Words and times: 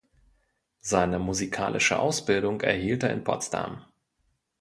Seine 0.79 1.19
musikalische 1.19 1.99
Ausbildung 1.99 2.61
erhielt 2.61 3.03
er 3.03 3.11
in 3.13 3.23
Potsdam. 3.23 3.85